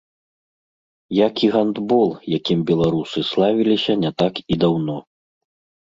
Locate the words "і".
1.47-1.49, 4.57-4.59